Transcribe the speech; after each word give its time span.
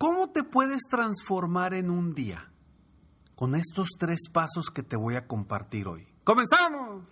¿Cómo 0.00 0.30
te 0.30 0.44
puedes 0.44 0.80
transformar 0.88 1.74
en 1.74 1.90
un 1.90 2.12
día? 2.12 2.50
Con 3.34 3.54
estos 3.54 3.88
tres 3.98 4.30
pasos 4.32 4.70
que 4.72 4.82
te 4.82 4.96
voy 4.96 5.16
a 5.16 5.26
compartir 5.26 5.86
hoy. 5.86 6.06
¡Comenzamos! 6.24 7.02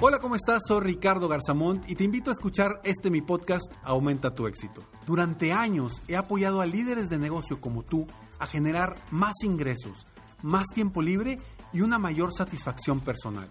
Hola, 0.00 0.20
¿cómo 0.22 0.36
estás? 0.36 0.62
Soy 0.66 0.80
Ricardo 0.80 1.28
Garzamont 1.28 1.86
y 1.86 1.94
te 1.94 2.04
invito 2.04 2.30
a 2.30 2.32
escuchar 2.32 2.80
este 2.82 3.10
mi 3.10 3.20
podcast 3.20 3.70
Aumenta 3.82 4.34
tu 4.34 4.46
éxito. 4.46 4.84
Durante 5.04 5.52
años 5.52 6.00
he 6.08 6.16
apoyado 6.16 6.62
a 6.62 6.66
líderes 6.66 7.10
de 7.10 7.18
negocio 7.18 7.60
como 7.60 7.82
tú 7.82 8.06
a 8.38 8.46
generar 8.46 8.96
más 9.10 9.34
ingresos, 9.44 10.06
más 10.42 10.64
tiempo 10.68 11.02
libre 11.02 11.38
y 11.74 11.82
una 11.82 11.98
mayor 11.98 12.32
satisfacción 12.32 13.00
personal. 13.00 13.50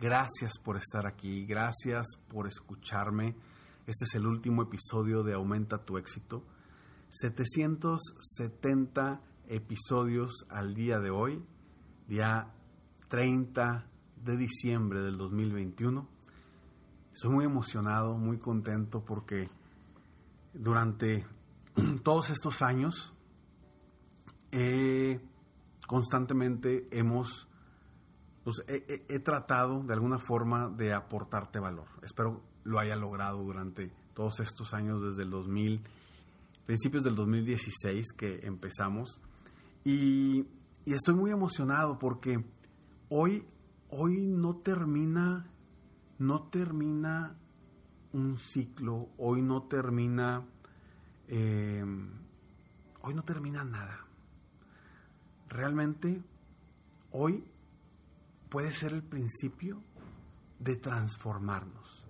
Gracias 0.00 0.60
por 0.62 0.76
estar 0.76 1.06
aquí, 1.06 1.44
gracias 1.44 2.06
por 2.28 2.46
escucharme. 2.46 3.34
Este 3.84 4.04
es 4.04 4.14
el 4.14 4.26
último 4.26 4.62
episodio 4.62 5.24
de 5.24 5.34
Aumenta 5.34 5.84
tu 5.84 5.98
éxito. 5.98 6.44
770 7.08 9.20
episodios 9.48 10.46
al 10.50 10.74
día 10.74 11.00
de 11.00 11.10
hoy, 11.10 11.44
día 12.06 12.54
30 13.08 13.88
de 14.24 14.36
diciembre 14.36 15.00
del 15.00 15.16
2021. 15.16 16.08
Estoy 17.12 17.30
muy 17.30 17.44
emocionado, 17.44 18.16
muy 18.16 18.38
contento 18.38 19.04
porque 19.04 19.50
durante 20.54 21.26
todos 22.04 22.30
estos 22.30 22.62
años 22.62 23.12
constantemente 25.88 26.86
hemos, 26.92 27.48
pues, 28.44 28.64
he, 28.66 29.18
tratado 29.20 29.82
de 29.82 29.92
alguna 29.92 30.18
forma 30.18 30.68
de 30.68 30.92
aportarte 30.92 31.58
valor. 31.58 31.88
Espero 32.02 32.42
lo 32.64 32.78
haya 32.78 32.96
logrado 32.96 33.42
durante 33.42 33.92
todos 34.14 34.40
estos 34.40 34.74
años 34.74 35.00
desde 35.00 35.22
el 35.22 35.30
2000, 35.30 35.82
principios 36.66 37.04
del 37.04 37.14
2016 37.14 38.12
que 38.16 38.40
empezamos. 38.46 39.20
Y, 39.84 40.46
estoy 40.86 41.14
muy 41.14 41.30
emocionado 41.30 41.98
porque 41.98 42.42
hoy, 43.10 43.44
hoy 43.90 44.26
no 44.26 44.56
termina, 44.56 45.46
no 46.18 46.48
termina 46.48 47.36
un 48.12 48.38
ciclo, 48.38 49.10
hoy 49.18 49.42
no 49.42 49.64
termina, 49.64 50.46
eh, 51.26 51.84
hoy 53.02 53.14
no 53.14 53.22
termina 53.22 53.64
nada. 53.64 54.06
Realmente, 55.48 56.22
hoy 57.10 57.44
puede 58.48 58.72
ser 58.72 58.92
el 58.92 59.02
principio 59.02 59.82
de 60.58 60.76
transformarnos, 60.76 62.04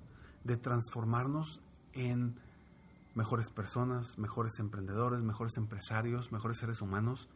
de 0.44 0.56
transformarnos 0.56 1.62
en 1.92 2.39
mejores 3.14 3.50
personas, 3.50 4.19
mejores 4.19 4.59
emprendedores, 4.59 5.22
mejores 5.22 5.56
empresarios, 5.56 6.33
mejores 6.33 6.59
seres 6.59 6.81
humanos 6.81 7.28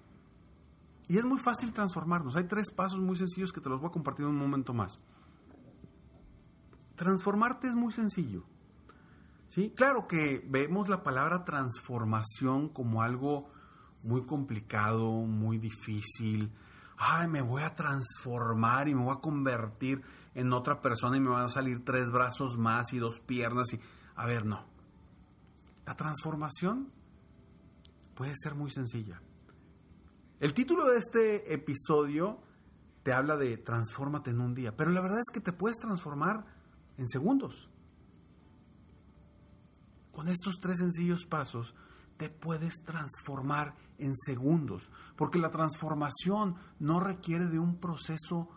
y 1.08 1.18
es 1.18 1.24
muy 1.24 1.38
fácil 1.38 1.72
transformarnos. 1.72 2.36
Hay 2.36 2.44
tres 2.44 2.70
pasos 2.70 3.00
muy 3.00 3.16
sencillos 3.16 3.52
que 3.52 3.60
te 3.60 3.68
los 3.68 3.80
voy 3.80 3.88
a 3.88 3.92
compartir 3.92 4.24
en 4.24 4.30
un 4.30 4.38
momento 4.38 4.72
más. 4.72 4.98
Transformarte 6.96 7.66
es 7.66 7.74
muy 7.74 7.92
sencillo. 7.92 8.44
¿Sí? 9.48 9.74
Claro 9.76 10.06
que 10.08 10.42
vemos 10.48 10.88
la 10.88 11.02
palabra 11.02 11.44
transformación 11.44 12.70
como 12.70 13.02
algo 13.02 13.50
muy 14.02 14.24
complicado, 14.24 15.10
muy 15.10 15.58
difícil. 15.58 16.50
Ay, 17.04 17.26
me 17.26 17.42
voy 17.42 17.62
a 17.62 17.74
transformar 17.74 18.88
y 18.88 18.94
me 18.94 19.02
voy 19.02 19.16
a 19.16 19.20
convertir 19.20 20.02
en 20.34 20.52
otra 20.52 20.80
persona 20.80 21.16
y 21.16 21.20
me 21.20 21.30
van 21.30 21.42
a 21.42 21.48
salir 21.48 21.84
tres 21.84 22.12
brazos 22.12 22.56
más 22.56 22.92
y 22.92 23.00
dos 23.00 23.18
piernas 23.18 23.72
y 23.72 23.80
a 24.14 24.24
ver, 24.24 24.46
no. 24.46 24.64
La 25.84 25.96
transformación 25.96 26.92
puede 28.14 28.34
ser 28.36 28.54
muy 28.54 28.70
sencilla. 28.70 29.20
El 30.38 30.54
título 30.54 30.84
de 30.84 30.98
este 30.98 31.52
episodio 31.52 32.40
te 33.02 33.12
habla 33.12 33.36
de 33.36 33.56
transfórmate 33.56 34.30
en 34.30 34.40
un 34.40 34.54
día, 34.54 34.76
pero 34.76 34.92
la 34.92 35.02
verdad 35.02 35.18
es 35.18 35.32
que 35.32 35.40
te 35.40 35.52
puedes 35.52 35.78
transformar 35.78 36.46
en 36.98 37.08
segundos. 37.08 37.68
Con 40.12 40.28
estos 40.28 40.60
tres 40.60 40.78
sencillos 40.78 41.26
pasos 41.26 41.74
te 42.16 42.30
puedes 42.30 42.84
transformar 42.84 43.74
en 43.98 44.14
segundos, 44.16 44.90
porque 45.16 45.38
la 45.38 45.50
transformación 45.50 46.56
no 46.78 47.00
requiere 47.00 47.46
de 47.46 47.58
un 47.58 47.76
proceso 47.76 48.48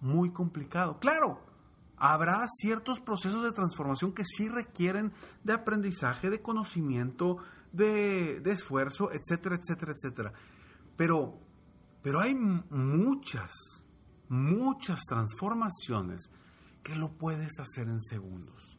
muy 0.00 0.30
complicado. 0.30 0.98
Claro, 0.98 1.40
habrá 1.96 2.46
ciertos 2.48 3.00
procesos 3.00 3.42
de 3.42 3.52
transformación 3.52 4.12
que 4.12 4.24
sí 4.24 4.48
requieren 4.48 5.12
de 5.44 5.52
aprendizaje, 5.52 6.30
de 6.30 6.42
conocimiento, 6.42 7.38
de, 7.72 8.42
esfuerzo, 8.46 9.10
etcétera, 9.12 9.56
etcétera, 9.56 9.92
etcétera. 9.92 10.32
Pero, 10.96 11.38
pero 12.02 12.20
hay 12.20 12.34
muchas, 12.34 13.52
muchas 14.28 15.00
transformaciones 15.08 16.30
que 16.82 16.94
lo 16.94 17.12
puedes 17.16 17.58
hacer 17.58 17.88
en 17.88 18.00
segundos. 18.00 18.78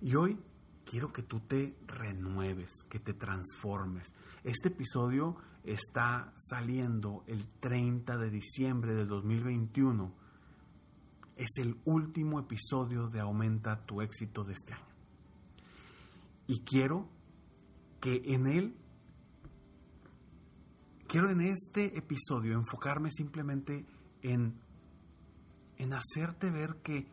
Y 0.00 0.14
hoy 0.14 0.38
quiero 0.88 1.12
que 1.12 1.22
tú 1.22 1.40
te 1.40 1.76
renueves, 1.86 2.70
que 2.88 2.98
te 2.98 3.12
transformes. 3.12 4.14
Este 4.42 4.68
episodio 4.68 5.36
está 5.62 6.32
saliendo 6.36 7.24
el 7.26 7.46
30 7.60 8.16
de 8.16 8.30
diciembre 8.30 8.94
del 8.94 9.06
2021. 9.06 10.14
Es 11.36 11.50
el 11.58 11.76
último 11.84 12.40
episodio 12.40 13.08
de 13.08 13.20
Aumenta 13.20 13.84
tu 13.84 14.00
éxito 14.00 14.44
de 14.44 14.54
este 14.54 14.72
año. 14.72 14.84
Y 16.46 16.60
quiero 16.60 17.06
que 18.00 18.22
en 18.24 18.46
él 18.46 18.74
quiero 21.06 21.30
en 21.30 21.42
este 21.42 21.98
episodio 21.98 22.54
enfocarme 22.54 23.10
simplemente 23.10 23.84
en, 24.22 24.58
en 25.76 25.92
hacerte 25.92 26.50
ver 26.50 26.76
que 26.82 27.08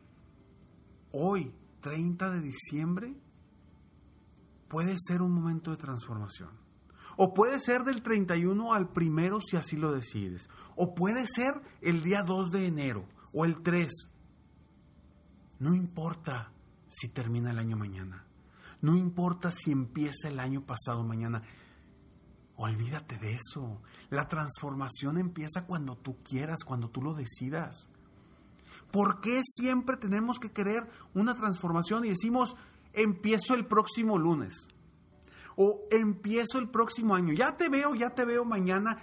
hoy, 1.12 1.54
30 1.82 2.30
de 2.30 2.42
diciembre, 2.42 3.25
puede 4.76 4.98
ser 4.98 5.22
un 5.22 5.32
momento 5.32 5.72
de 5.72 5.78
transformación. 5.78 6.50
O 7.16 7.34
puede 7.34 7.62
ser 7.62 7.86
del 7.86 8.02
31 8.02 8.74
al 8.74 8.90
primero 8.90 9.40
si 9.40 9.56
así 9.56 9.78
lo 9.78 9.94
decides. 9.94 10.50
O 10.76 10.94
puede 10.94 11.28
ser 11.28 11.62
el 11.80 12.04
día 12.04 12.24
2 12.24 12.52
de 12.52 12.68
enero 12.68 13.08
o 13.32 13.46
el 13.46 13.64
3. 13.64 13.90
No 15.60 15.74
importa 15.74 16.52
si 16.90 17.08
termina 17.08 17.52
el 17.52 17.60
año 17.60 17.78
mañana. 17.78 18.26
No 18.82 18.98
importa 18.98 19.50
si 19.50 19.72
empieza 19.72 20.28
el 20.28 20.42
año 20.42 20.66
pasado 20.66 21.06
mañana. 21.06 21.42
Olvídate 22.58 23.18
de 23.18 23.36
eso. 23.36 23.82
La 24.10 24.28
transformación 24.28 25.18
empieza 25.18 25.66
cuando 25.66 25.96
tú 25.96 26.18
quieras, 26.22 26.66
cuando 26.66 26.90
tú 26.90 27.02
lo 27.02 27.14
decidas. 27.14 27.88
¿Por 28.92 29.22
qué 29.22 29.40
siempre 29.42 29.96
tenemos 29.96 30.38
que 30.38 30.52
querer 30.52 30.90
una 31.14 31.34
transformación 31.34 32.04
y 32.04 32.10
decimos, 32.10 32.58
empiezo 32.96 33.54
el 33.54 33.66
próximo 33.66 34.18
lunes? 34.18 34.70
O 35.56 35.84
empiezo 35.92 36.60
el 36.60 36.70
próximo 36.70 37.16
año. 37.16 37.34
Ya 37.34 37.56
te 37.58 37.70
veo, 37.70 37.96
ya 37.96 38.12
te 38.12 38.26
veo 38.26 38.44
mañana 38.46 39.00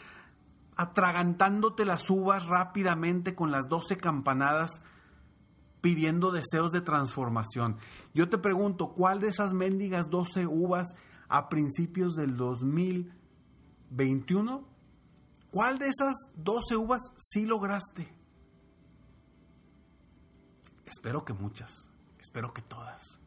atragantándote 0.77 1.85
las 1.85 2.09
uvas 2.11 2.47
rápidamente 2.47 3.35
con 3.35 3.51
las 3.51 3.69
12 3.69 3.97
campanadas 3.97 4.83
pidiendo 5.81 6.31
deseos 6.31 6.71
de 6.73 6.81
transformación. 6.81 7.77
Yo 8.15 8.29
te 8.29 8.39
pregunto, 8.39 8.93
¿cuál 8.93 9.21
de 9.21 9.29
esas 9.29 9.55
mendigas 9.55 10.11
12 10.11 10.47
uvas 10.47 10.95
a 11.29 11.49
principios 11.49 12.15
del 12.15 12.37
2000 12.37 13.23
21, 13.93 14.65
¿cuál 15.51 15.79
de 15.79 15.89
esas 15.89 16.15
12 16.37 16.77
uvas 16.77 17.03
sí 17.19 17.45
lograste? 17.45 18.11
Espero 20.87 21.25
que 21.25 21.35
muchas, 21.35 21.91
espero 22.19 22.53
que 22.55 22.63
todas. 22.63 23.19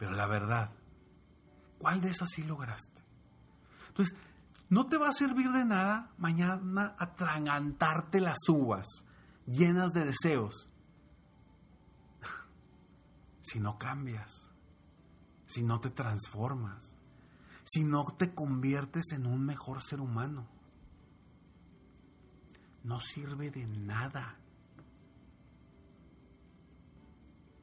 Pero 0.00 0.12
la 0.12 0.26
verdad, 0.26 0.72
¿cuál 1.78 2.00
de 2.00 2.08
esas 2.10 2.30
sí 2.30 2.42
lograste? 2.42 3.04
Entonces, 3.88 4.16
no 4.70 4.86
te 4.86 4.96
va 4.96 5.10
a 5.10 5.12
servir 5.12 5.50
de 5.50 5.66
nada 5.66 6.10
mañana 6.16 6.96
atragantarte 6.98 8.20
las 8.20 8.38
uvas 8.48 8.86
llenas 9.46 9.92
de 9.92 10.06
deseos 10.06 10.70
si 13.42 13.60
no 13.60 13.78
cambias, 13.78 14.32
si 15.46 15.64
no 15.64 15.80
te 15.80 15.90
transformas, 15.90 16.96
si 17.64 17.84
no 17.84 18.06
te 18.16 18.32
conviertes 18.34 19.12
en 19.12 19.26
un 19.26 19.44
mejor 19.44 19.82
ser 19.82 20.00
humano. 20.00 20.48
No 22.84 23.00
sirve 23.00 23.50
de 23.50 23.66
nada. 23.66 24.38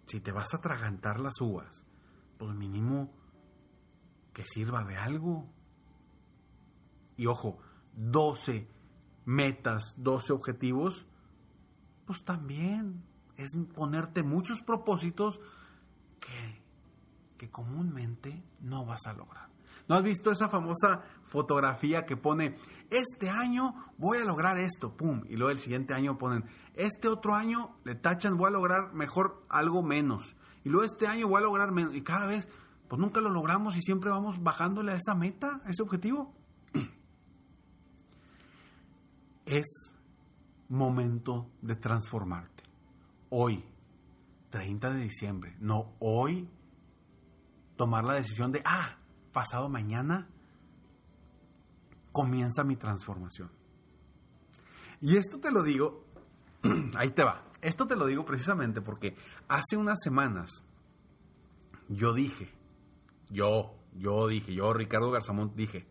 Si 0.05 0.19
te 0.19 0.31
vas 0.31 0.53
a 0.53 0.57
atragantar 0.57 1.19
las 1.19 1.41
uvas, 1.41 1.86
pues 2.37 2.55
mínimo 2.55 3.11
que 4.33 4.43
sirva 4.45 4.83
de 4.83 4.97
algo. 4.97 5.47
Y 7.15 7.25
ojo, 7.25 7.57
12 7.93 8.67
metas, 9.25 9.95
12 9.97 10.33
objetivos, 10.33 11.05
pues 12.05 12.23
también 12.23 13.03
es 13.35 13.51
ponerte 13.75 14.23
muchos 14.23 14.61
propósitos 14.61 15.39
que, 16.19 16.61
que 17.37 17.49
comúnmente 17.49 18.43
no 18.61 18.85
vas 18.85 19.07
a 19.07 19.13
lograr. 19.13 19.49
¿No 19.87 19.95
has 19.95 20.03
visto 20.03 20.31
esa 20.31 20.49
famosa 20.49 21.03
fotografía 21.25 22.05
que 22.05 22.17
pone, 22.17 22.57
este 22.89 23.29
año 23.29 23.73
voy 23.97 24.17
a 24.17 24.25
lograr 24.25 24.57
esto, 24.57 24.95
pum, 24.95 25.23
y 25.27 25.35
luego 25.35 25.51
el 25.51 25.59
siguiente 25.59 25.93
año 25.93 26.17
ponen, 26.17 26.45
este 26.73 27.07
otro 27.07 27.35
año 27.35 27.75
le 27.83 27.95
tachan, 27.95 28.37
voy 28.37 28.47
a 28.47 28.51
lograr 28.51 28.93
mejor 28.93 29.45
algo 29.49 29.83
menos, 29.83 30.35
y 30.67 30.69
luego 30.69 30.83
este 30.83 31.07
año 31.07 31.29
voy 31.29 31.37
a 31.37 31.45
lograr 31.45 31.71
menos, 31.71 31.95
y 31.95 32.01
cada 32.01 32.27
vez, 32.27 32.45
pues 32.89 32.99
nunca 32.99 33.21
lo 33.21 33.29
logramos 33.29 33.77
y 33.77 33.81
siempre 33.81 34.09
vamos 34.09 34.43
bajándole 34.43 34.91
a 34.91 34.97
esa 34.97 35.15
meta, 35.15 35.61
a 35.63 35.69
ese 35.69 35.81
objetivo. 35.81 36.35
Es 39.45 39.95
momento 40.67 41.49
de 41.61 41.77
transformarte. 41.77 42.63
Hoy, 43.29 43.63
30 44.49 44.91
de 44.91 45.03
diciembre, 45.03 45.55
no 45.61 45.93
hoy, 45.99 46.49
tomar 47.77 48.03
la 48.03 48.15
decisión 48.15 48.51
de, 48.51 48.61
ah, 48.65 48.97
pasado 49.31 49.69
mañana 49.69 50.27
comienza 52.11 52.65
mi 52.65 52.75
transformación. 52.75 53.49
Y 54.99 55.15
esto 55.15 55.39
te 55.39 55.49
lo 55.49 55.63
digo, 55.63 56.03
ahí 56.97 57.11
te 57.11 57.23
va, 57.23 57.46
esto 57.61 57.87
te 57.87 57.95
lo 57.95 58.05
digo 58.05 58.25
precisamente 58.25 58.81
porque 58.81 59.15
hace 59.47 59.77
unas 59.77 59.99
semanas 60.01 60.63
yo 61.89 62.13
dije, 62.13 62.53
yo, 63.29 63.73
yo 63.95 64.27
dije, 64.27 64.53
yo 64.53 64.73
Ricardo 64.73 65.11
Garzamont 65.11 65.55
dije, 65.55 65.87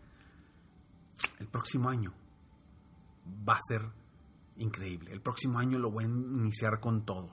el 1.39 1.49
próximo 1.49 1.89
año 1.89 2.13
va 3.49 3.55
a 3.55 3.61
ser 3.67 3.83
increíble. 4.57 5.13
El 5.13 5.21
próximo 5.21 5.59
año 5.59 5.79
lo 5.79 5.91
voy 5.91 6.05
a 6.05 6.09
iniciar 6.09 6.81
con 6.81 7.05
todo. 7.05 7.31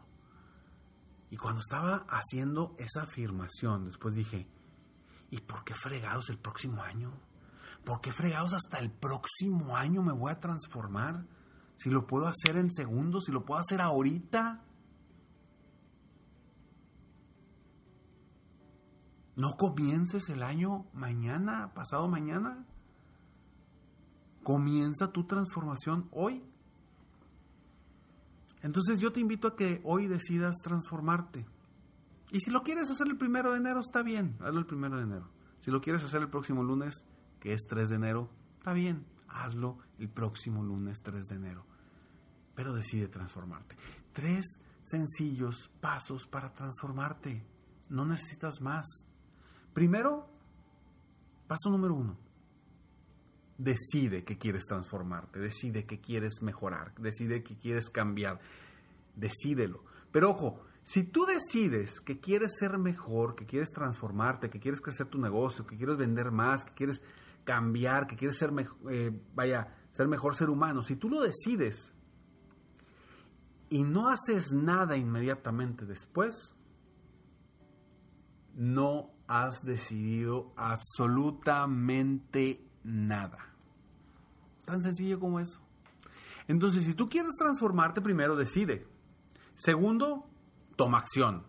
Y 1.29 1.38
cuando 1.38 1.62
estaba 1.62 2.06
haciendo 2.09 2.75
esa 2.77 3.03
afirmación, 3.03 3.86
después 3.86 4.15
dije, 4.15 4.47
¿y 5.31 5.41
por 5.41 5.63
qué 5.63 5.74
fregados 5.74 6.29
el 6.29 6.38
próximo 6.38 6.83
año? 6.83 7.12
¿Por 7.83 8.01
qué 8.01 8.12
fregados 8.12 8.53
hasta 8.53 8.79
el 8.79 8.91
próximo 8.91 9.75
año 9.75 10.03
me 10.03 10.13
voy 10.13 10.31
a 10.31 10.39
transformar? 10.39 11.25
Si 11.83 11.89
lo 11.89 12.07
puedo 12.07 12.27
hacer 12.27 12.56
en 12.56 12.71
segundos, 12.71 13.25
si 13.25 13.33
lo 13.33 13.44
puedo 13.44 13.59
hacer 13.59 13.81
ahorita. 13.81 14.63
No 19.35 19.57
comiences 19.57 20.30
el 20.30 20.44
año 20.44 20.85
mañana, 20.94 21.74
pasado 21.74 22.07
mañana. 22.07 22.65
Comienza 24.44 25.12
tu 25.12 25.25
transformación 25.25 26.07
hoy. 26.12 26.41
Entonces 28.62 29.00
yo 29.00 29.12
te 29.12 29.19
invito 29.19 29.50
a 29.50 29.56
que 29.57 29.81
hoy 29.83 30.07
decidas 30.07 30.56
transformarte. 30.63 31.45
Y 32.31 32.39
si 32.39 32.50
lo 32.50 32.63
quieres 32.63 32.89
hacer 32.91 33.07
el 33.07 33.18
primero 33.18 33.51
de 33.51 33.57
enero, 33.57 33.81
está 33.81 34.03
bien, 34.03 34.38
hazlo 34.39 34.59
el 34.59 34.65
primero 34.65 34.95
de 34.95 35.03
enero. 35.03 35.27
Si 35.59 35.69
lo 35.69 35.81
quieres 35.81 36.01
hacer 36.06 36.21
el 36.21 36.29
próximo 36.29 36.63
lunes, 36.63 37.03
que 37.41 37.51
es 37.51 37.63
3 37.68 37.89
de 37.89 37.95
enero, 37.95 38.29
está 38.57 38.71
bien, 38.71 39.06
hazlo 39.27 39.79
el 40.00 40.07
próximo 40.07 40.63
lunes 40.63 41.01
3 41.03 41.27
de 41.27 41.36
enero. 41.36 41.73
Pero 42.55 42.73
decide 42.73 43.07
transformarte. 43.07 43.75
Tres 44.11 44.59
sencillos 44.81 45.71
pasos 45.81 46.27
para 46.27 46.53
transformarte. 46.53 47.44
No 47.89 48.05
necesitas 48.05 48.61
más. 48.61 49.07
Primero, 49.73 50.29
paso 51.47 51.69
número 51.69 51.95
uno. 51.95 52.17
Decide 53.57 54.23
que 54.23 54.38
quieres 54.38 54.65
transformarte, 54.65 55.39
decide 55.39 55.85
que 55.85 56.01
quieres 56.01 56.41
mejorar, 56.41 56.94
decide 56.95 57.44
que 57.44 57.55
quieres 57.55 57.89
cambiar, 57.89 58.39
decídelo. 59.15 59.83
Pero 60.11 60.31
ojo, 60.31 60.59
si 60.83 61.03
tú 61.03 61.25
decides 61.25 62.01
que 62.01 62.19
quieres 62.19 62.55
ser 62.57 62.77
mejor, 62.77 63.35
que 63.35 63.45
quieres 63.45 63.69
transformarte, 63.71 64.50
que 64.50 64.59
quieres 64.59 64.81
crecer 64.81 65.07
tu 65.07 65.19
negocio, 65.19 65.65
que 65.65 65.77
quieres 65.77 65.97
vender 65.97 66.31
más, 66.31 66.65
que 66.65 66.73
quieres 66.73 67.01
cambiar, 67.44 68.07
que 68.07 68.15
quieres 68.15 68.38
ser, 68.38 68.51
eh, 68.89 69.11
vaya, 69.33 69.75
ser 69.91 70.07
mejor 70.07 70.35
ser 70.35 70.50
humano, 70.50 70.81
si 70.83 70.95
tú 70.95 71.09
lo 71.09 71.21
decides 71.21 71.94
y 73.69 73.83
no 73.83 74.10
haces 74.10 74.54
nada 74.54 74.98
inmediatamente 74.98 75.86
después, 75.86 76.56
no 78.56 79.12
has 79.27 79.63
decidido 79.63 80.54
absolutamente 80.56 82.65
nada. 82.83 83.54
Tan 84.65 84.81
sencillo 84.81 85.19
como 85.19 85.39
eso. 85.39 85.62
Entonces, 86.48 86.86
si 86.86 86.94
tú 86.94 87.10
quieres 87.10 87.36
transformarte, 87.38 88.01
primero 88.01 88.36
decide. 88.36 88.88
Segundo, 89.56 90.30
toma 90.75 91.00
acción. 91.00 91.45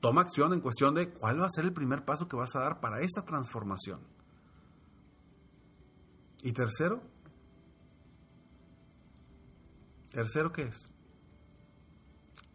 Toma 0.00 0.20
acción 0.20 0.52
en 0.52 0.60
cuestión 0.60 0.94
de 0.94 1.10
cuál 1.10 1.40
va 1.40 1.46
a 1.46 1.50
ser 1.50 1.64
el 1.64 1.72
primer 1.72 2.04
paso 2.04 2.28
que 2.28 2.36
vas 2.36 2.54
a 2.54 2.60
dar 2.60 2.80
para 2.80 3.00
esa 3.00 3.24
transformación. 3.24 4.00
Y 6.42 6.52
tercero, 6.52 7.02
tercero, 10.10 10.52
¿qué 10.52 10.62
es? 10.62 10.88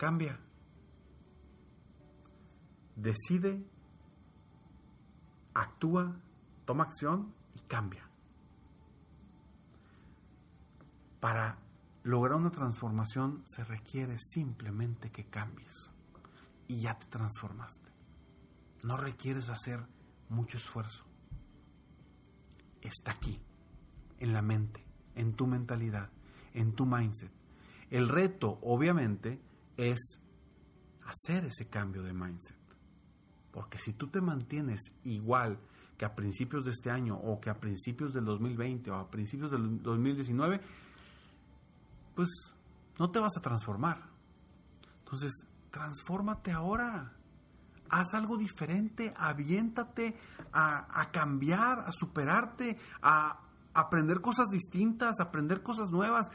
Cambia. 0.04 0.38
Decide, 2.98 3.66
actúa, 5.54 6.20
toma 6.66 6.84
acción 6.84 7.34
y 7.56 7.62
cambia. 7.62 8.06
Para 11.22 11.58
lograr 12.04 12.38
una 12.38 12.52
transformación 12.52 13.44
se 13.46 13.64
requiere 13.64 14.18
simplemente 14.18 15.10
que 15.10 15.24
cambies 15.28 15.94
y 16.68 16.82
ya 16.82 17.00
te 17.00 17.06
transformaste. 17.06 17.90
No 18.84 18.98
requieres 18.98 19.48
hacer 19.48 19.88
mucho 20.28 20.58
esfuerzo. 20.58 21.06
Está 22.82 23.12
aquí, 23.12 23.42
en 24.20 24.34
la 24.34 24.42
mente, 24.42 24.86
en 25.16 25.34
tu 25.34 25.48
mentalidad, 25.48 26.10
en 26.54 26.76
tu 26.76 26.86
mindset. 26.86 27.32
El 27.90 28.10
reto, 28.10 28.60
obviamente, 28.64 29.40
es 29.78 30.20
hacer 31.06 31.46
ese 31.46 31.68
cambio 31.68 32.04
de 32.04 32.14
mindset. 32.14 32.58
Porque 33.52 33.78
si 33.78 33.94
tú 33.94 34.08
te 34.08 34.22
mantienes 34.22 34.92
igual 35.04 35.60
que 35.98 36.06
a 36.06 36.16
principios 36.16 36.66
de 36.66 36.72
este 36.72 36.90
año 36.90 37.16
o 37.16 37.40
que 37.40 37.50
a 37.50 37.60
principios 37.60 38.14
del 38.14 38.26
2020 38.26 38.90
o 38.92 38.96
a 38.96 39.12
principios 39.12 39.52
del 39.52 39.82
2019, 39.82 40.60
pues 42.16 42.30
no 42.98 43.12
te 43.12 43.20
vas 43.20 43.38
a 43.38 43.42
transformar. 43.42 44.10
Entonces, 45.00 45.32
transfórmate 45.72 46.52
ahora. 46.52 47.14
Haz 47.90 48.16
algo 48.16 48.38
diferente, 48.38 49.14
aviéntate 49.16 50.18
a, 50.52 51.02
a 51.02 51.12
cambiar, 51.12 51.80
a 51.80 51.92
superarte, 51.92 52.78
a 53.04 53.40
aprender 53.74 54.20
cosas 54.20 54.50
distintas, 54.50 55.20
a 55.20 55.24
aprender 55.24 55.62
cosas 55.62 55.92
nuevas, 55.92 56.32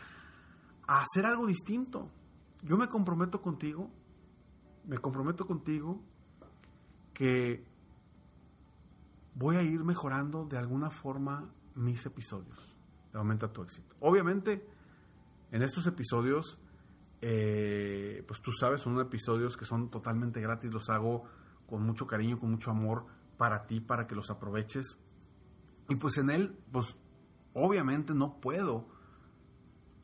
a 0.87 1.02
hacer 1.02 1.26
algo 1.26 1.47
distinto. 1.47 2.12
Yo 2.62 2.76
me 2.76 2.88
comprometo 2.88 3.40
contigo, 3.40 3.90
me 4.86 4.98
comprometo 4.98 5.46
contigo 5.46 6.00
que 7.14 7.64
voy 9.34 9.56
a 9.56 9.62
ir 9.62 9.84
mejorando 9.84 10.44
de 10.44 10.58
alguna 10.58 10.90
forma 10.90 11.48
mis 11.74 12.04
episodios. 12.06 12.76
Aumenta 13.12 13.52
tu 13.52 13.62
éxito. 13.62 13.96
Obviamente, 14.00 14.66
en 15.50 15.62
estos 15.62 15.86
episodios, 15.86 16.58
eh, 17.20 18.24
pues 18.26 18.40
tú 18.40 18.52
sabes, 18.52 18.82
son 18.82 19.00
episodios 19.00 19.56
que 19.56 19.64
son 19.64 19.90
totalmente 19.90 20.40
gratis, 20.40 20.72
los 20.72 20.90
hago 20.90 21.24
con 21.66 21.82
mucho 21.82 22.06
cariño, 22.06 22.38
con 22.38 22.50
mucho 22.50 22.70
amor 22.70 23.06
para 23.36 23.66
ti, 23.66 23.80
para 23.80 24.06
que 24.06 24.14
los 24.14 24.30
aproveches. 24.30 24.98
Y 25.88 25.96
pues 25.96 26.18
en 26.18 26.30
él, 26.30 26.58
pues 26.72 26.96
obviamente 27.54 28.14
no 28.14 28.40
puedo 28.40 28.86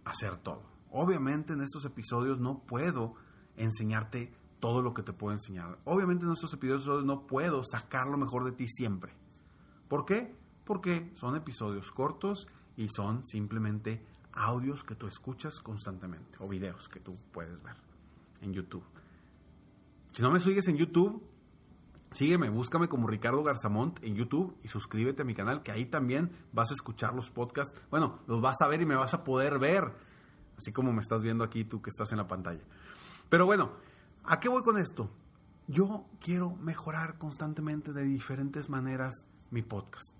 hacer 0.04 0.36
todo. 0.38 0.73
Obviamente 0.96 1.54
en 1.54 1.60
estos 1.60 1.84
episodios 1.84 2.38
no 2.38 2.60
puedo 2.60 3.14
enseñarte 3.56 4.32
todo 4.60 4.80
lo 4.80 4.94
que 4.94 5.02
te 5.02 5.12
puedo 5.12 5.32
enseñar. 5.32 5.76
Obviamente 5.84 6.24
en 6.24 6.30
estos 6.30 6.54
episodios 6.54 7.04
no 7.04 7.26
puedo 7.26 7.64
sacar 7.64 8.06
lo 8.06 8.16
mejor 8.16 8.44
de 8.44 8.52
ti 8.52 8.68
siempre. 8.68 9.12
¿Por 9.88 10.04
qué? 10.04 10.36
Porque 10.64 11.10
son 11.14 11.34
episodios 11.34 11.90
cortos 11.90 12.46
y 12.76 12.88
son 12.90 13.24
simplemente 13.24 14.06
audios 14.34 14.84
que 14.84 14.94
tú 14.94 15.08
escuchas 15.08 15.60
constantemente 15.60 16.38
o 16.38 16.46
videos 16.46 16.88
que 16.88 17.00
tú 17.00 17.16
puedes 17.32 17.60
ver 17.64 17.74
en 18.40 18.52
YouTube. 18.52 18.84
Si 20.12 20.22
no 20.22 20.30
me 20.30 20.38
sigues 20.38 20.68
en 20.68 20.76
YouTube, 20.76 21.24
sígueme, 22.12 22.50
búscame 22.50 22.86
como 22.86 23.08
Ricardo 23.08 23.42
Garzamont 23.42 23.98
en 24.04 24.14
YouTube 24.14 24.56
y 24.62 24.68
suscríbete 24.68 25.22
a 25.22 25.24
mi 25.24 25.34
canal, 25.34 25.64
que 25.64 25.72
ahí 25.72 25.86
también 25.86 26.30
vas 26.52 26.70
a 26.70 26.74
escuchar 26.74 27.16
los 27.16 27.30
podcasts. 27.30 27.74
Bueno, 27.90 28.20
los 28.28 28.40
vas 28.40 28.62
a 28.62 28.68
ver 28.68 28.80
y 28.80 28.86
me 28.86 28.94
vas 28.94 29.12
a 29.12 29.24
poder 29.24 29.58
ver, 29.58 29.92
así 30.56 30.72
como 30.72 30.92
me 30.92 31.00
estás 31.00 31.22
viendo 31.22 31.44
aquí 31.44 31.64
tú 31.64 31.80
que 31.82 31.90
estás 31.90 32.12
en 32.12 32.18
la 32.18 32.26
pantalla. 32.26 32.62
Pero 33.28 33.46
bueno, 33.46 33.72
¿a 34.24 34.38
qué 34.38 34.48
voy 34.48 34.62
con 34.62 34.78
esto? 34.78 35.10
Yo 35.66 36.06
quiero 36.20 36.56
mejorar 36.56 37.18
constantemente 37.18 37.92
de 37.92 38.04
diferentes 38.04 38.68
maneras 38.68 39.14
mi 39.50 39.62
podcast. 39.62 40.14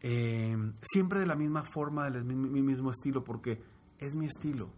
Eh, 0.00 0.56
siempre 0.82 1.20
de 1.20 1.26
la 1.26 1.36
misma 1.36 1.64
forma, 1.64 2.10
del 2.10 2.24
mi 2.24 2.62
mismo 2.62 2.90
estilo, 2.90 3.24
porque 3.24 3.62
es 3.98 4.16
mi 4.16 4.26
estilo. 4.26 4.70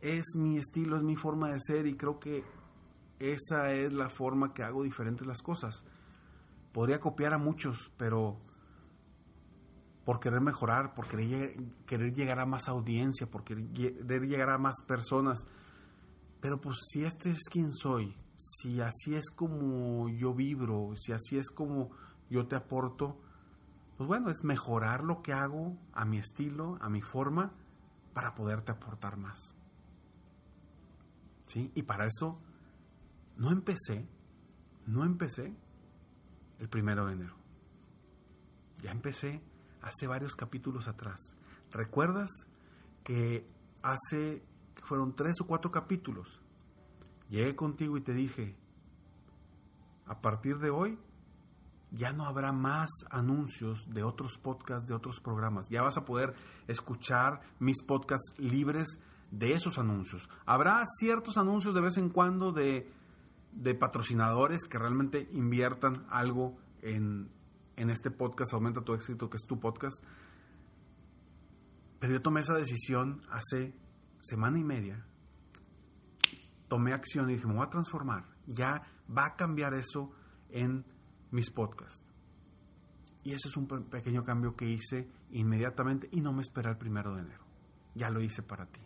Es 0.00 0.34
mi 0.36 0.56
estilo, 0.56 0.96
es 0.96 1.02
mi 1.02 1.16
forma 1.16 1.52
de 1.52 1.58
ser 1.60 1.86
y 1.86 1.96
creo 1.96 2.18
que 2.18 2.42
esa 3.18 3.72
es 3.72 3.92
la 3.92 4.08
forma 4.08 4.54
que 4.54 4.62
hago 4.62 4.82
diferentes 4.82 5.26
las 5.26 5.42
cosas. 5.42 5.84
Podría 6.72 7.00
copiar 7.00 7.34
a 7.34 7.38
muchos, 7.38 7.92
pero 7.96 8.38
por 10.10 10.18
querer 10.18 10.40
mejorar, 10.40 10.92
por 10.92 11.06
querer, 11.06 12.12
llegar 12.12 12.40
a 12.40 12.44
más 12.44 12.66
audiencia, 12.66 13.30
por 13.30 13.44
querer 13.44 14.26
llegar 14.26 14.50
a 14.50 14.58
más 14.58 14.82
personas. 14.84 15.46
Pero 16.40 16.60
pues 16.60 16.78
si 16.88 17.04
este 17.04 17.30
es 17.30 17.48
quien 17.48 17.72
soy, 17.72 18.16
si 18.34 18.80
así 18.80 19.14
es 19.14 19.30
como 19.30 20.08
yo 20.08 20.34
vibro, 20.34 20.96
si 20.96 21.12
así 21.12 21.38
es 21.38 21.48
como 21.48 21.92
yo 22.28 22.48
te 22.48 22.56
aporto, 22.56 23.20
pues 23.96 24.08
bueno, 24.08 24.30
es 24.30 24.42
mejorar 24.42 25.04
lo 25.04 25.22
que 25.22 25.32
hago 25.32 25.78
a 25.92 26.04
mi 26.04 26.18
estilo, 26.18 26.76
a 26.80 26.88
mi 26.88 27.02
forma, 27.02 27.52
para 28.12 28.34
poderte 28.34 28.72
aportar 28.72 29.16
más. 29.16 29.54
¿Sí? 31.46 31.70
Y 31.76 31.84
para 31.84 32.08
eso 32.08 32.40
no 33.36 33.52
empecé, 33.52 34.08
no 34.86 35.04
empecé 35.04 35.54
el 36.58 36.68
primero 36.68 37.06
de 37.06 37.12
enero. 37.12 37.36
Ya 38.82 38.90
empecé 38.90 39.48
hace 39.82 40.06
varios 40.06 40.34
capítulos 40.34 40.88
atrás. 40.88 41.36
¿Recuerdas 41.70 42.30
que 43.04 43.46
hace, 43.82 44.42
fueron 44.82 45.14
tres 45.14 45.40
o 45.40 45.46
cuatro 45.46 45.70
capítulos, 45.70 46.40
llegué 47.28 47.54
contigo 47.56 47.96
y 47.96 48.00
te 48.00 48.12
dije, 48.12 48.56
a 50.06 50.20
partir 50.20 50.58
de 50.58 50.70
hoy 50.70 50.98
ya 51.92 52.12
no 52.12 52.26
habrá 52.26 52.52
más 52.52 52.88
anuncios 53.10 53.88
de 53.90 54.02
otros 54.02 54.38
podcasts, 54.38 54.86
de 54.86 54.94
otros 54.94 55.20
programas. 55.20 55.68
Ya 55.70 55.82
vas 55.82 55.96
a 55.96 56.04
poder 56.04 56.34
escuchar 56.68 57.40
mis 57.58 57.82
podcasts 57.82 58.38
libres 58.38 59.00
de 59.30 59.54
esos 59.54 59.78
anuncios. 59.78 60.28
Habrá 60.46 60.84
ciertos 60.98 61.36
anuncios 61.36 61.74
de 61.74 61.80
vez 61.80 61.96
en 61.96 62.10
cuando 62.10 62.52
de 62.52 62.92
de 63.52 63.74
patrocinadores 63.74 64.64
que 64.64 64.78
realmente 64.78 65.28
inviertan 65.32 66.06
algo 66.08 66.56
en, 66.82 67.30
en 67.80 67.88
este 67.88 68.10
podcast, 68.10 68.52
Aumenta 68.52 68.82
tu 68.82 68.92
éxito, 68.92 69.30
que 69.30 69.38
es 69.38 69.46
tu 69.46 69.58
podcast. 69.58 70.04
Pero 71.98 72.12
yo 72.12 72.22
tomé 72.22 72.40
esa 72.40 72.54
decisión 72.54 73.22
hace 73.30 73.74
semana 74.20 74.58
y 74.58 74.64
media. 74.64 75.06
Tomé 76.68 76.92
acción 76.92 77.30
y 77.30 77.34
dije, 77.34 77.46
me 77.46 77.54
voy 77.54 77.66
a 77.66 77.70
transformar. 77.70 78.26
Ya 78.46 78.82
va 79.08 79.26
a 79.26 79.34
cambiar 79.34 79.72
eso 79.74 80.12
en 80.50 80.84
mis 81.30 81.50
podcasts. 81.50 82.04
Y 83.24 83.32
ese 83.32 83.48
es 83.48 83.56
un 83.56 83.66
pequeño 83.66 84.24
cambio 84.24 84.56
que 84.56 84.66
hice 84.66 85.10
inmediatamente 85.30 86.08
y 86.12 86.20
no 86.20 86.32
me 86.32 86.42
esperé 86.42 86.70
el 86.70 86.76
primero 86.76 87.14
de 87.14 87.22
enero. 87.22 87.44
Ya 87.94 88.10
lo 88.10 88.20
hice 88.20 88.42
para 88.42 88.66
ti. 88.66 88.80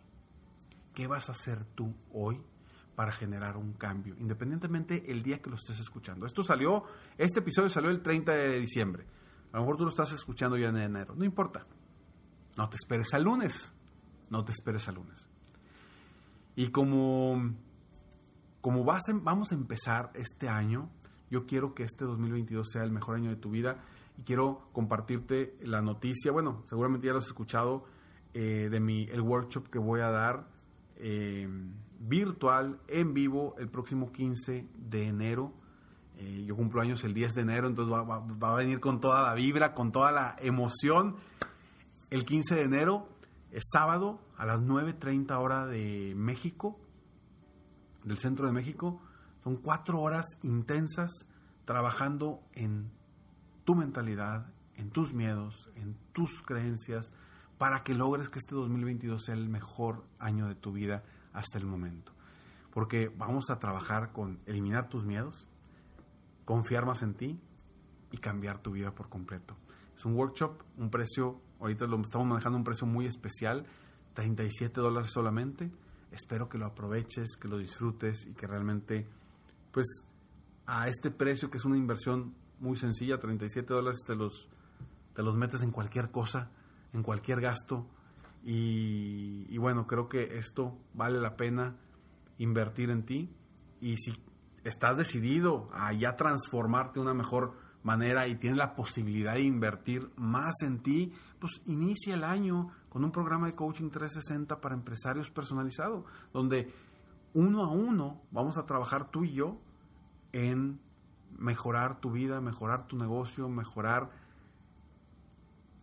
¿Qué 0.93 1.07
vas 1.07 1.27
a 1.27 1.33
hacer 1.33 1.65
tú 1.75 1.93
hoy 2.11 2.41
para 2.95 3.11
generar 3.11 3.57
un 3.57 3.73
cambio, 3.73 4.15
independientemente 4.17 5.11
el 5.11 5.21
día 5.21 5.41
que 5.41 5.49
lo 5.49 5.57
estés 5.57 5.79
escuchando. 5.79 6.25
Esto 6.25 6.43
salió, 6.43 6.83
este 7.17 7.39
episodio 7.39 7.69
salió 7.69 7.89
el 7.89 8.01
30 8.01 8.31
de 8.31 8.59
diciembre. 8.59 9.05
A 9.51 9.57
lo 9.57 9.63
mejor 9.63 9.77
tú 9.77 9.83
lo 9.83 9.89
estás 9.89 10.11
escuchando 10.13 10.57
ya 10.57 10.69
en 10.69 10.77
enero. 10.77 11.15
No 11.15 11.25
importa. 11.25 11.65
No 12.57 12.69
te 12.69 12.75
esperes 12.77 13.13
al 13.13 13.23
lunes. 13.23 13.73
No 14.29 14.43
te 14.43 14.51
esperes 14.51 14.87
al 14.87 14.95
lunes. 14.95 15.29
Y 16.55 16.69
como, 16.69 17.53
como 18.61 18.83
vamos 18.83 19.51
a 19.51 19.55
empezar 19.55 20.11
este 20.13 20.47
año, 20.47 20.89
yo 21.29 21.45
quiero 21.45 21.73
que 21.73 21.83
este 21.83 22.05
2022 22.05 22.69
sea 22.71 22.83
el 22.83 22.91
mejor 22.91 23.15
año 23.15 23.29
de 23.29 23.35
tu 23.35 23.49
vida 23.49 23.83
y 24.17 24.23
quiero 24.23 24.69
compartirte 24.71 25.57
la 25.61 25.81
noticia. 25.81 26.31
Bueno, 26.31 26.63
seguramente 26.65 27.07
ya 27.07 27.13
lo 27.13 27.19
has 27.19 27.25
escuchado 27.25 27.85
eh, 28.33 28.69
de 28.69 28.79
mi, 28.79 29.03
el 29.05 29.21
workshop 29.21 29.69
que 29.69 29.79
voy 29.79 30.01
a 30.01 30.11
dar. 30.11 30.47
Eh, 30.97 31.47
virtual, 31.99 32.79
en 32.87 33.13
vivo, 33.13 33.55
el 33.57 33.69
próximo 33.69 34.11
15 34.11 34.67
de 34.75 35.07
enero. 35.07 35.53
Eh, 36.17 36.45
yo 36.47 36.55
cumplo 36.55 36.81
años 36.81 37.03
el 37.03 37.13
10 37.13 37.33
de 37.33 37.41
enero, 37.41 37.67
entonces 37.67 37.93
va, 37.93 38.51
a 38.51 38.55
venir 38.55 38.79
con 38.79 38.99
toda 38.99 39.23
la 39.23 39.33
vibra, 39.33 39.73
con 39.73 39.91
toda 39.91 40.11
la 40.11 40.35
emoción. 40.39 41.15
El 42.09 42.25
15 42.25 42.55
de 42.55 42.61
enero 42.61 43.09
es 43.51 43.63
sábado 43.71 44.21
a 44.37 44.45
las 44.45 44.61
9.30 44.61 45.37
hora 45.39 45.65
de 45.65 46.13
México, 46.15 46.79
del 48.03 48.17
centro 48.17 48.45
de 48.45 48.53
México. 48.53 49.01
Son 49.43 49.57
cuatro 49.57 50.01
horas 50.01 50.25
intensas 50.41 51.11
trabajando 51.65 52.41
en 52.53 52.91
tu 53.63 53.75
mentalidad, 53.75 54.47
en 54.75 54.91
tus 54.91 55.13
miedos, 55.13 55.69
en 55.75 55.97
tus 56.13 56.41
creencias, 56.43 57.11
para 57.57 57.83
que 57.83 57.93
logres 57.93 58.29
que 58.29 58.39
este 58.39 58.55
2022 58.55 59.25
sea 59.25 59.35
el 59.35 59.49
mejor 59.49 60.05
año 60.19 60.47
de 60.47 60.55
tu 60.55 60.71
vida 60.71 61.03
hasta 61.35 61.57
el 61.57 61.65
momento. 61.65 62.13
Porque 62.71 63.09
vamos 63.15 63.49
a 63.49 63.59
trabajar 63.59 64.11
con 64.11 64.39
eliminar 64.45 64.89
tus 64.89 65.05
miedos, 65.05 65.47
confiar 66.43 66.85
más 66.85 67.03
en 67.03 67.13
ti 67.13 67.39
y 68.11 68.17
cambiar 68.17 68.59
tu 68.59 68.71
vida 68.71 68.91
por 68.93 69.09
completo. 69.09 69.55
Es 69.95 70.03
un 70.05 70.15
workshop, 70.15 70.61
un 70.77 70.89
precio, 70.89 71.39
ahorita 71.59 71.87
lo 71.87 71.99
estamos 72.01 72.27
manejando 72.27 72.57
un 72.57 72.63
precio 72.63 72.87
muy 72.87 73.05
especial, 73.05 73.65
37 74.13 74.81
dólares 74.81 75.11
solamente. 75.11 75.71
Espero 76.11 76.49
que 76.49 76.57
lo 76.57 76.65
aproveches, 76.65 77.35
que 77.39 77.47
lo 77.47 77.57
disfrutes 77.57 78.25
y 78.25 78.33
que 78.33 78.47
realmente, 78.47 79.07
pues, 79.71 80.05
a 80.65 80.87
este 80.87 81.11
precio 81.11 81.49
que 81.49 81.57
es 81.57 81.65
una 81.65 81.77
inversión 81.77 82.33
muy 82.59 82.77
sencilla, 82.77 83.19
37 83.19 83.73
dólares 83.73 83.99
te 84.05 84.15
los, 84.15 84.49
te 85.13 85.23
los 85.23 85.35
metes 85.35 85.61
en 85.61 85.71
cualquier 85.71 86.11
cosa, 86.11 86.49
en 86.93 87.03
cualquier 87.03 87.41
gasto 87.41 87.85
y, 88.47 89.57
bueno, 89.57 89.87
creo 89.87 90.07
que 90.07 90.37
esto 90.37 90.77
vale 90.93 91.19
la 91.19 91.35
pena 91.35 91.77
invertir 92.37 92.91
en 92.91 93.03
ti. 93.03 93.33
Y 93.81 93.97
si 93.97 94.13
estás 94.63 94.97
decidido 94.97 95.67
a 95.73 95.91
ya 95.93 96.15
transformarte 96.15 96.99
de 96.99 97.05
una 97.05 97.15
mejor 97.15 97.53
manera 97.81 98.27
y 98.27 98.35
tienes 98.35 98.59
la 98.59 98.75
posibilidad 98.75 99.33
de 99.33 99.41
invertir 99.41 100.11
más 100.15 100.53
en 100.61 100.83
ti, 100.83 101.11
pues 101.39 101.59
inicia 101.65 102.13
el 102.13 102.23
año 102.23 102.69
con 102.89 103.03
un 103.03 103.11
programa 103.11 103.47
de 103.47 103.55
coaching 103.55 103.89
360 103.89 104.61
para 104.61 104.75
empresarios 104.75 105.31
personalizado, 105.31 106.05
donde 106.31 106.71
uno 107.33 107.63
a 107.63 107.71
uno 107.71 108.21
vamos 108.29 108.57
a 108.57 108.65
trabajar 108.67 109.09
tú 109.09 109.23
y 109.23 109.33
yo 109.33 109.59
en 110.33 110.79
mejorar 111.35 111.99
tu 111.99 112.11
vida, 112.11 112.41
mejorar 112.41 112.85
tu 112.85 112.95
negocio, 112.95 113.49
mejorar 113.49 114.11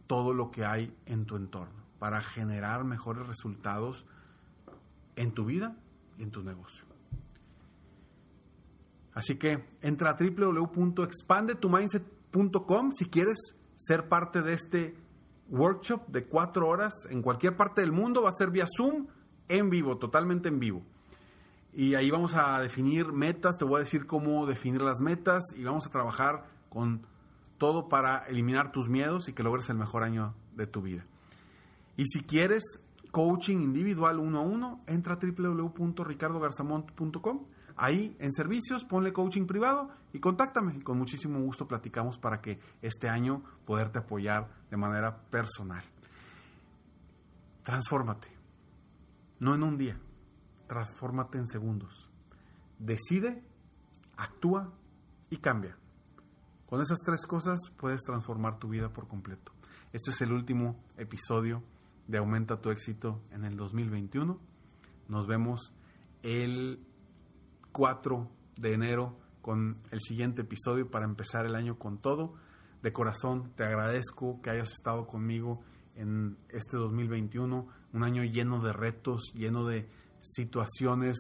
todo 0.07 0.33
lo 0.33 0.53
que 0.53 0.65
hay 0.65 0.97
en 1.07 1.27
tu 1.27 1.37
entorno 1.37 1.82
para 2.03 2.21
generar 2.21 2.83
mejores 2.83 3.25
resultados 3.29 4.05
en 5.15 5.31
tu 5.31 5.45
vida 5.45 5.77
y 6.19 6.25
en 6.25 6.33
tu 6.33 6.43
negocio. 6.43 6.85
Así 9.15 9.37
que 9.37 9.65
entra 9.83 10.11
a 10.11 10.17
www.expandetumindset.com 10.17 12.91
si 12.91 13.05
quieres 13.05 13.55
ser 13.77 14.09
parte 14.09 14.43
de 14.43 14.53
este 14.53 14.97
workshop 15.49 16.09
de 16.09 16.25
cuatro 16.25 16.67
horas 16.67 17.07
en 17.09 17.23
cualquier 17.23 17.57
parte 17.57 17.83
del 17.83 17.93
mundo. 17.93 18.23
Va 18.23 18.31
a 18.31 18.33
ser 18.33 18.51
vía 18.51 18.67
Zoom 18.77 19.07
en 19.47 19.71
vivo, 19.71 19.97
totalmente 19.97 20.49
en 20.49 20.59
vivo. 20.59 20.83
Y 21.73 21.95
ahí 21.95 22.11
vamos 22.11 22.35
a 22.35 22.61
definir 22.61 23.13
metas, 23.13 23.59
te 23.59 23.65
voy 23.65 23.77
a 23.77 23.85
decir 23.85 24.07
cómo 24.07 24.45
definir 24.47 24.83
las 24.83 25.01
metas 25.01 25.55
y 25.57 25.63
vamos 25.63 25.87
a 25.87 25.91
trabajar 25.91 26.47
con 26.69 27.07
todo 27.59 27.89
para 27.89 28.27
eliminar 28.27 28.73
tus 28.73 28.89
miedos 28.89 29.29
y 29.29 29.35
que 29.35 29.45
logres 29.45 29.71
el 29.71 29.77
mejor 29.77 30.03
año 30.03 30.35
de 30.57 30.67
tu 30.67 30.83
vida. 30.83 31.07
Y 31.97 32.07
si 32.07 32.23
quieres 32.23 32.81
coaching 33.11 33.59
individual 33.59 34.19
uno 34.19 34.41
a 34.41 34.43
uno, 34.43 34.83
entra 34.87 35.15
a 35.15 35.19
www.ricardogarzamont.com. 35.19 37.47
Ahí 37.77 38.17
en 38.19 38.33
servicios, 38.33 38.85
ponle 38.85 39.13
coaching 39.13 39.47
privado 39.47 39.91
y 40.13 40.19
contáctame. 40.21 40.83
Con 40.83 40.99
muchísimo 40.99 41.41
gusto 41.41 41.69
platicamos 41.69 42.19
para 42.19 42.41
que 42.41 42.59
este 42.81 43.09
año 43.09 43.45
poderte 43.65 44.01
apoyar 44.01 44.51
de 44.71 44.77
manera 44.77 45.17
personal. 45.31 45.85
Transfórmate. 47.63 48.29
No 49.41 49.55
en 49.55 49.63
un 49.63 49.79
día. 49.79 49.99
Transfórmate 50.67 51.39
en 51.39 51.47
segundos. 51.47 52.11
Decide, 52.79 53.43
actúa 54.17 54.73
y 55.31 55.37
cambia. 55.37 55.79
Con 56.67 56.81
esas 56.81 56.99
tres 57.05 57.27
cosas 57.27 57.61
puedes 57.77 58.03
transformar 58.03 58.59
tu 58.59 58.69
vida 58.69 58.93
por 58.93 59.07
completo. 59.07 59.53
Este 59.93 60.11
es 60.11 60.21
el 60.23 60.33
último 60.33 60.83
episodio 60.97 61.63
de 62.13 62.19
Aumenta 62.19 62.61
tu 62.61 62.71
éxito 62.71 63.23
en 63.31 63.47
el 63.47 63.57
2021. 63.57 64.39
Nos 65.09 65.27
vemos 65.27 65.73
el 66.23 66.79
4 67.73 68.31
de 68.57 68.75
enero 68.75 69.19
con 69.41 69.79
el 69.91 70.01
siguiente 70.03 70.43
episodio 70.43 70.91
para 70.91 71.07
empezar 71.07 71.47
el 71.47 71.57
año 71.57 71.79
con 71.79 71.99
todo. 71.99 72.35
De 72.83 72.93
corazón 72.93 73.55
te 73.57 73.65
agradezco 73.65 74.43
que 74.43 74.51
hayas 74.51 74.73
estado 74.73 75.07
conmigo 75.07 75.63
en 75.97 76.37
este 76.51 76.77
2021, 76.77 77.67
un 77.95 78.03
año 78.05 78.25
lleno 78.25 78.61
de 78.61 78.75
retos, 78.75 79.33
lleno 79.35 79.67
de 79.67 79.89
situaciones 80.21 81.17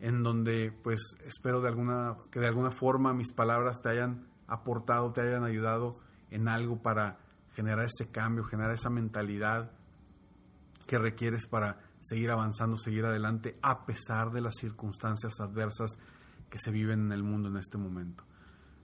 en 0.00 0.22
donde 0.22 0.72
pues 0.72 1.00
espero 1.26 1.60
de 1.60 1.68
alguna 1.68 2.16
que 2.30 2.40
de 2.40 2.46
alguna 2.46 2.70
forma 2.70 3.12
mis 3.12 3.30
palabras 3.30 3.82
te 3.82 3.90
hayan 3.90 4.26
aportado, 4.46 5.12
te 5.12 5.20
hayan 5.20 5.44
ayudado 5.44 5.90
en 6.30 6.48
algo 6.48 6.80
para 6.80 7.18
generar 7.52 7.84
ese 7.84 8.10
cambio, 8.10 8.42
generar 8.44 8.72
esa 8.72 8.88
mentalidad 8.88 9.70
que 10.86 10.98
requieres 10.98 11.46
para 11.46 11.80
seguir 12.00 12.30
avanzando, 12.30 12.76
seguir 12.76 13.04
adelante 13.04 13.58
a 13.62 13.86
pesar 13.86 14.30
de 14.30 14.40
las 14.40 14.54
circunstancias 14.56 15.40
adversas 15.40 15.98
que 16.50 16.58
se 16.58 16.70
viven 16.70 17.06
en 17.06 17.12
el 17.12 17.22
mundo 17.22 17.48
en 17.48 17.56
este 17.56 17.78
momento. 17.78 18.24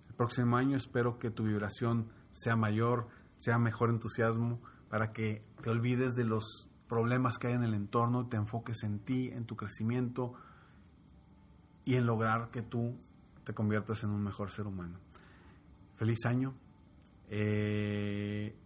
El 0.09 0.15
próximo 0.15 0.57
año 0.57 0.77
espero 0.77 1.19
que 1.19 1.31
tu 1.31 1.45
vibración 1.45 2.09
sea 2.33 2.57
mayor, 2.57 3.09
sea 3.37 3.59
mejor 3.59 3.91
entusiasmo, 3.91 4.61
para 4.89 5.13
que 5.13 5.45
te 5.63 5.71
olvides 5.71 6.15
de 6.15 6.25
los 6.25 6.69
problemas 6.89 7.39
que 7.39 7.47
hay 7.47 7.55
en 7.55 7.63
el 7.63 7.75
entorno, 7.75 8.27
te 8.27 8.37
enfoques 8.37 8.83
en 8.83 8.99
ti, 8.99 9.29
en 9.29 9.45
tu 9.45 9.55
crecimiento 9.57 10.35
y 11.85 11.95
en 11.95 12.07
lograr 12.07 12.51
que 12.51 12.63
tú 12.63 12.99
te 13.45 13.55
conviertas 13.55 14.03
en 14.03 14.11
un 14.11 14.23
mejor 14.23 14.51
ser 14.51 14.67
humano. 14.67 14.99
Feliz 15.97 16.25
año. 16.27 16.55
Eh, 17.29 18.57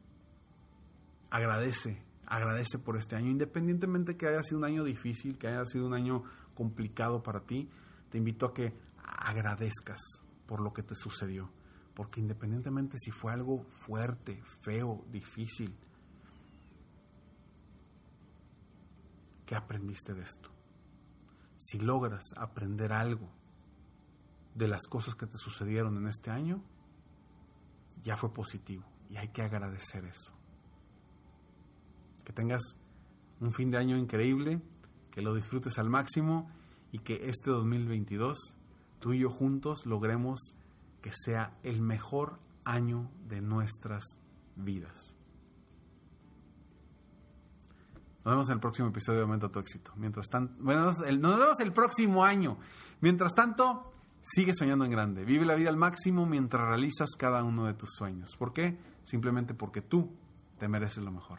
agradece, 1.31 2.03
agradece 2.27 2.79
por 2.79 2.97
este 2.97 3.17
año, 3.17 3.31
independientemente 3.31 4.17
que 4.17 4.27
haya 4.27 4.43
sido 4.43 4.59
un 4.59 4.65
año 4.65 4.85
difícil, 4.85 5.39
que 5.39 5.49
haya 5.49 5.65
sido 5.65 5.87
un 5.87 5.95
año 5.95 6.25
complicado 6.55 7.23
para 7.23 7.41
ti, 7.41 7.69
te 8.11 8.19
invito 8.19 8.47
a 8.47 8.55
que 8.55 8.75
agradezcas 9.03 10.01
por 10.47 10.61
lo 10.61 10.73
que 10.73 10.83
te 10.83 10.95
sucedió, 10.95 11.51
porque 11.95 12.21
independientemente 12.21 12.99
si 12.99 13.11
fue 13.11 13.33
algo 13.33 13.65
fuerte, 13.87 14.43
feo, 14.63 15.05
difícil, 15.11 15.77
¿Qué 19.47 19.55
aprendiste 19.55 20.15
de 20.15 20.23
esto? 20.23 20.51
Si 21.57 21.79
logras 21.79 22.35
aprender 22.37 22.93
algo 22.93 23.29
de 24.55 24.69
las 24.69 24.87
cosas 24.87 25.15
que 25.15 25.27
te 25.27 25.39
sucedieron 25.39 25.97
en 25.97 26.09
este 26.09 26.31
año, 26.31 26.63
ya 28.03 28.17
fue 28.17 28.33
positivo 28.33 28.85
y 29.11 29.17
hay 29.17 29.29
que 29.29 29.43
agradecer 29.43 30.05
eso. 30.05 30.34
Que 32.25 32.33
tengas 32.33 32.63
un 33.41 33.53
fin 33.53 33.71
de 33.71 33.79
año 33.79 33.97
increíble, 33.97 34.61
que 35.11 35.23
lo 35.23 35.35
disfrutes 35.35 35.79
al 35.79 35.91
máximo 35.91 36.51
y 36.93 36.99
que 37.01 37.29
este 37.29 37.51
2022 37.51 38.57
tú 39.01 39.13
y 39.13 39.21
yo 39.21 39.31
juntos 39.31 39.87
logremos 39.87 40.55
que 41.03 41.13
sea 41.13 41.57
el 41.63 41.83
mejor 41.83 42.39
año 42.65 43.11
de 43.29 43.41
nuestras 43.41 44.03
vidas. 44.57 45.15
Nos 48.25 48.33
vemos 48.33 48.49
en 48.49 48.55
el 48.55 48.61
próximo 48.61 48.89
episodio 48.89 49.19
de 49.19 49.25
Aumenta 49.25 49.51
tu 49.51 49.59
éxito. 49.59 49.93
Mientras 49.97 50.29
tanto, 50.31 50.55
bueno, 50.59 50.93
nos 50.93 51.39
vemos 51.39 51.61
el 51.61 51.73
próximo 51.75 52.25
año. 52.25 52.57
Mientras 53.03 53.35
tanto, 53.35 53.93
sigue 54.23 54.55
soñando 54.55 54.87
en 54.87 54.91
grande. 54.91 55.27
Vive 55.27 55.45
la 55.45 55.57
vida 55.57 55.69
al 55.69 55.77
máximo 55.77 56.25
mientras 56.25 56.67
realizas 56.67 57.11
cada 57.19 57.45
uno 57.45 57.67
de 57.67 57.75
tus 57.75 57.91
sueños. 57.91 58.31
¿Por 58.39 58.55
qué? 58.55 58.79
Simplemente 59.03 59.53
porque 59.53 59.83
tú 59.83 60.11
te 60.59 60.69
mereces 60.69 61.05
lo 61.05 61.13
mejor. 61.13 61.39